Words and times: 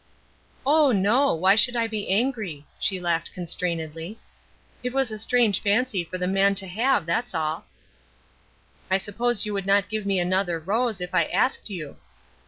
"Oh, 0.65 0.91
no! 0.91 1.35
Why 1.35 1.53
should 1.53 1.75
I 1.75 1.85
be 1.85 2.09
angry?" 2.09 2.65
she 2.79 2.99
laughed 2.99 3.35
constrainedly. 3.35 4.17
"It 4.81 4.93
was 4.93 5.11
a 5.11 5.19
strange 5.19 5.61
fancy 5.61 6.03
for 6.03 6.17
the 6.17 6.25
man 6.25 6.55
to 6.55 6.65
have, 6.65 7.05
that's 7.05 7.35
all." 7.35 7.65
"I 8.89 8.97
suppose 8.97 9.45
you 9.45 9.53
would 9.53 9.67
not 9.67 9.89
give 9.89 10.07
me 10.07 10.17
another 10.17 10.57
rose, 10.59 11.01
if 11.01 11.13
I 11.13 11.25
asked 11.25 11.69
you." 11.69 11.97